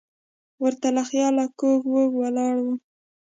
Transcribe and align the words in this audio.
ور 0.63 0.73
ته 0.81 0.87
له 0.95 1.03
خیاله 1.09 1.45
کوږه 1.59 1.89
وږه 1.95 2.13
ولاړه 2.19 2.61
وه. 2.65 2.75